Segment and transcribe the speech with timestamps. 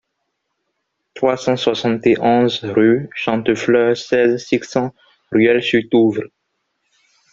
[1.13, 4.95] trois cent soixante et onze rue Chantefleur, seize, six cents,
[5.31, 6.23] Ruelle-sur-Touvre